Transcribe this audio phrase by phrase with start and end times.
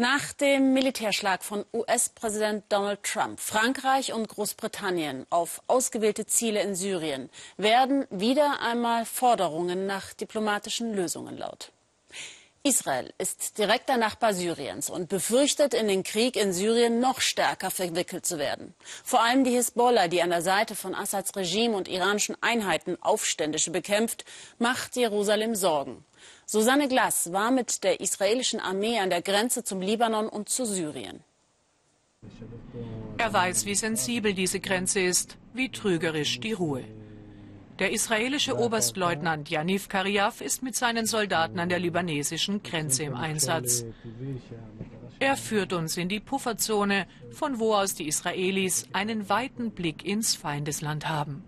[0.00, 7.30] Nach dem Militärschlag von US-Präsident Donald Trump, Frankreich und Großbritannien auf ausgewählte Ziele in Syrien
[7.56, 11.72] werden wieder einmal Forderungen nach diplomatischen Lösungen laut.
[12.68, 18.26] Israel ist direkter Nachbar Syriens und befürchtet, in den Krieg in Syrien noch stärker verwickelt
[18.26, 18.74] zu werden.
[19.02, 23.70] Vor allem die Hisbollah, die an der Seite von Assads Regime und iranischen Einheiten Aufständische
[23.70, 24.26] bekämpft,
[24.58, 26.04] macht Jerusalem Sorgen.
[26.44, 31.24] Susanne Glass war mit der israelischen Armee an der Grenze zum Libanon und zu Syrien.
[33.16, 36.84] Er weiß, wie sensibel diese Grenze ist, wie trügerisch die Ruhe.
[37.78, 43.84] Der israelische Oberstleutnant Yaniv Kariaf ist mit seinen Soldaten an der libanesischen Grenze im Einsatz.
[45.20, 50.34] Er führt uns in die Pufferzone, von wo aus die Israelis einen weiten Blick ins
[50.34, 51.44] Feindesland haben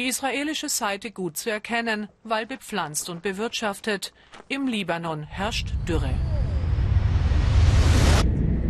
[0.00, 4.14] die israelische Seite gut zu erkennen, weil bepflanzt und bewirtschaftet.
[4.48, 6.14] Im Libanon herrscht Dürre.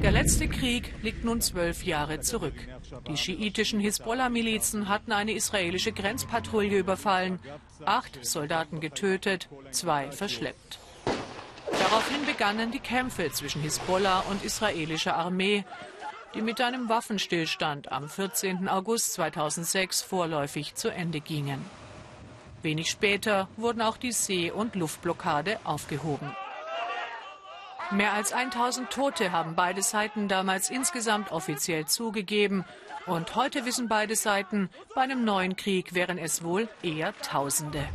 [0.03, 2.55] Der letzte Krieg liegt nun zwölf Jahre zurück.
[3.09, 7.39] Die schiitischen Hisbollah-Milizen hatten eine israelische Grenzpatrouille überfallen,
[7.85, 10.79] acht Soldaten getötet, zwei verschleppt.
[11.71, 15.65] Daraufhin begannen die Kämpfe zwischen Hisbollah und israelischer Armee
[16.35, 18.69] die mit einem Waffenstillstand am 14.
[18.69, 21.65] August 2006 vorläufig zu Ende gingen.
[22.63, 26.31] Wenig später wurden auch die See- und Luftblockade aufgehoben.
[27.93, 32.65] Mehr als 1000 Tote haben beide Seiten damals insgesamt offiziell zugegeben.
[33.07, 37.89] Und heute wissen beide Seiten, bei einem neuen Krieg wären es wohl eher Tausende.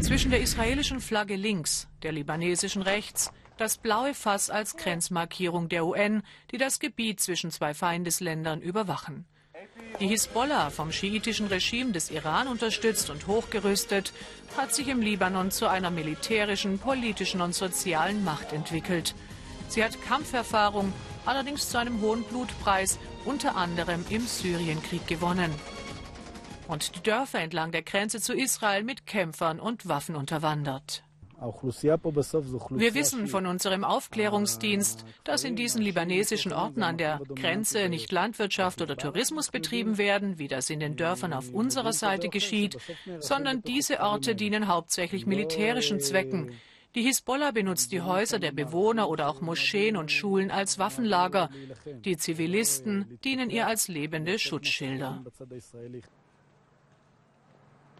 [0.00, 6.22] Zwischen der israelischen Flagge links, der libanesischen rechts, das blaue Fass als Grenzmarkierung der UN,
[6.52, 9.26] die das Gebiet zwischen zwei Feindesländern überwachen.
[10.00, 14.12] Die Hisbollah, vom schiitischen Regime des Iran unterstützt und hochgerüstet,
[14.56, 19.14] hat sich im Libanon zu einer militärischen, politischen und sozialen Macht entwickelt.
[19.68, 20.92] Sie hat Kampferfahrung,
[21.24, 25.54] allerdings zu einem hohen Blutpreis, unter anderem im Syrienkrieg gewonnen.
[26.66, 31.03] Und die Dörfer entlang der Grenze zu Israel mit Kämpfern und Waffen unterwandert.
[31.44, 38.80] Wir wissen von unserem Aufklärungsdienst, dass in diesen libanesischen Orten an der Grenze nicht Landwirtschaft
[38.80, 42.78] oder Tourismus betrieben werden, wie das in den Dörfern auf unserer Seite geschieht,
[43.18, 46.52] sondern diese Orte dienen hauptsächlich militärischen Zwecken.
[46.94, 51.50] Die Hisbollah benutzt die Häuser der Bewohner oder auch Moscheen und Schulen als Waffenlager.
[52.04, 55.24] Die Zivilisten dienen ihr als lebende Schutzschilder.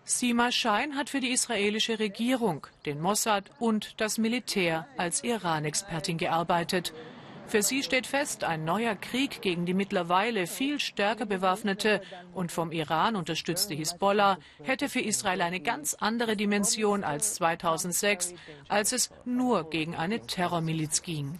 [0.06, 6.92] Sima Schein hat für die israelische Regierung, den Mossad und das Militär als Iran-Expertin gearbeitet.
[7.46, 12.02] Für sie steht fest, ein neuer Krieg gegen die mittlerweile viel stärker bewaffnete
[12.34, 18.34] und vom Iran unterstützte Hisbollah hätte für Israel eine ganz andere Dimension als 2006,
[18.68, 21.38] als es nur gegen eine Terrormiliz ging.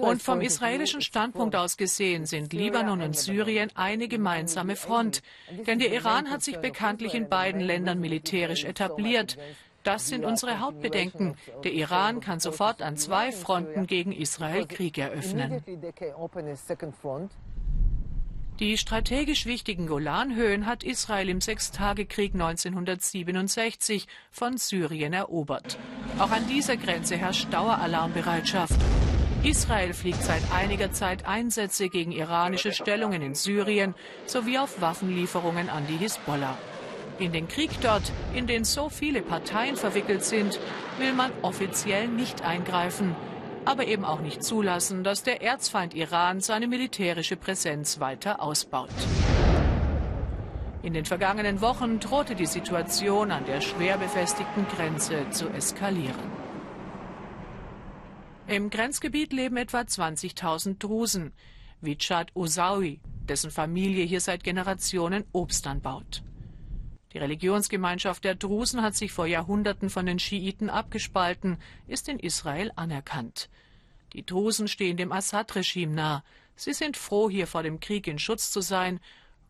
[0.00, 5.22] Und vom israelischen Standpunkt aus gesehen sind Libanon und Syrien eine gemeinsame Front.
[5.66, 9.36] Denn der Iran hat sich bekanntlich in beiden Ländern militärisch etabliert.
[9.82, 11.36] Das sind unsere Hauptbedenken.
[11.64, 15.62] Der Iran kann sofort an zwei Fronten gegen Israel Krieg eröffnen.
[18.60, 25.78] Die strategisch wichtigen Golanhöhen hat Israel im Sechstagekrieg 1967 von Syrien erobert.
[26.18, 28.80] Auch an dieser Grenze herrscht Daueralarmbereitschaft.
[29.44, 35.84] Israel fliegt seit einiger Zeit Einsätze gegen iranische Stellungen in Syrien sowie auf Waffenlieferungen an
[35.88, 36.56] die Hisbollah.
[37.18, 40.60] In den Krieg dort, in den so viele Parteien verwickelt sind,
[40.98, 43.16] will man offiziell nicht eingreifen,
[43.64, 48.90] aber eben auch nicht zulassen, dass der Erzfeind Iran seine militärische Präsenz weiter ausbaut.
[50.84, 56.41] In den vergangenen Wochen drohte die Situation an der schwer befestigten Grenze zu eskalieren.
[58.52, 61.32] Im Grenzgebiet leben etwa 20.000 Drusen,
[61.80, 66.22] wie Chad Osawi, dessen Familie hier seit Generationen Obst anbaut.
[67.14, 71.56] Die Religionsgemeinschaft der Drusen hat sich vor Jahrhunderten von den Schiiten abgespalten,
[71.86, 73.48] ist in Israel anerkannt.
[74.12, 76.24] Die Drusen stehen dem Assad-Regime nah.
[76.54, 79.00] Sie sind froh, hier vor dem Krieg in Schutz zu sein.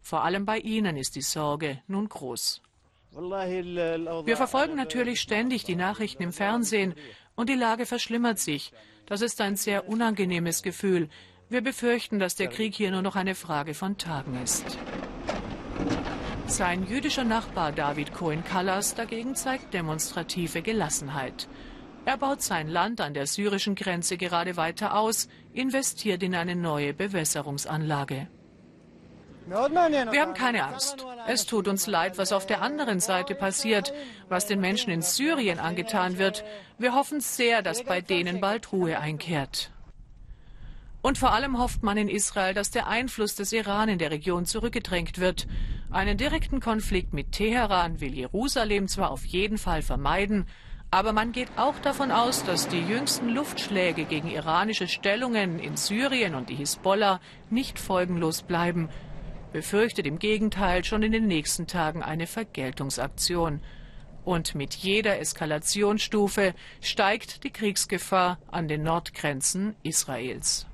[0.01, 2.63] Vor allem bei ihnen ist die Sorge nun groß.
[3.15, 6.95] Wir verfolgen natürlich ständig die Nachrichten im Fernsehen
[7.35, 8.73] und die Lage verschlimmert sich.
[9.07, 11.09] Das ist ein sehr unangenehmes Gefühl.
[11.49, 14.79] Wir befürchten, dass der Krieg hier nur noch eine Frage von Tagen ist.
[16.47, 21.49] Sein jüdischer Nachbar David Cohen Callas dagegen zeigt demonstrative Gelassenheit.
[22.05, 26.95] Er baut sein Land an der syrischen Grenze gerade weiter aus, investiert in eine neue
[26.95, 28.29] Bewässerungsanlage.
[29.47, 31.05] Wir haben keine Angst.
[31.27, 33.93] Es tut uns leid, was auf der anderen Seite passiert,
[34.29, 36.45] was den Menschen in Syrien angetan wird.
[36.79, 39.71] Wir hoffen sehr, dass bei denen bald Ruhe einkehrt.
[41.03, 44.47] Und vor allem hofft man in Israel, dass der Einfluss des Iran in der Region
[44.47, 45.49] zurückgedrängt wird.
[45.91, 50.47] Einen direkten Konflikt mit Teheran will Jerusalem zwar auf jeden Fall vermeiden,
[50.93, 56.35] aber man geht auch davon aus, dass die jüngsten Luftschläge gegen iranische Stellungen in Syrien
[56.35, 57.19] und die Hisbollah
[57.51, 58.89] nicht folgenlos bleiben,
[59.53, 63.61] befürchtet im Gegenteil schon in den nächsten Tagen eine Vergeltungsaktion.
[64.25, 70.67] Und mit jeder Eskalationsstufe steigt die Kriegsgefahr an den Nordgrenzen Israels.